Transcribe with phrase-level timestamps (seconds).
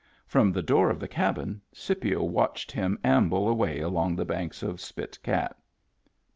[0.25, 4.81] From the door of the cabin Scipio watched him amble away along the banks of
[4.81, 5.55] Spit Cat.